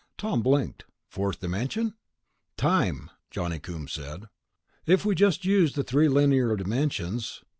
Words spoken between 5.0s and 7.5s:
we just used the three linear dimensions